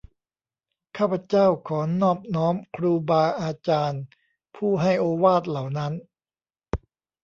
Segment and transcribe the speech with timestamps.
[0.97, 4.01] ข้าพเจ้าขอนอบน้อมครูบาอาจารย์
[4.55, 5.93] ผู้ให้โอวาทเหล่านั้น